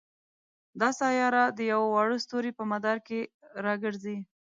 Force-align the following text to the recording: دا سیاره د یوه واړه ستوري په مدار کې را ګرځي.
دا 0.79 0.89
سیاره 0.99 1.43
د 1.57 1.59
یوه 1.71 1.87
واړه 1.89 2.17
ستوري 2.25 2.51
په 2.55 2.63
مدار 2.71 2.97
کې 3.07 3.19
را 3.65 3.73
ګرځي. 3.83 4.17